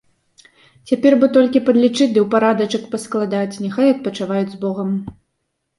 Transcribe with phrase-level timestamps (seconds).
[0.91, 4.91] Цяпер бы толькі падлічыць ды ў парадачак паскладаць, няхай адпачываюць з богам.